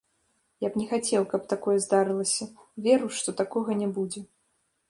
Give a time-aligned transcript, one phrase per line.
[0.65, 2.49] Я б не хацеў, каб такое здарылася,
[2.89, 4.29] веру, што такога не будзе.